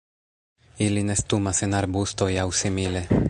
[0.85, 3.05] Ili nestumas en arbustoj aŭ simile.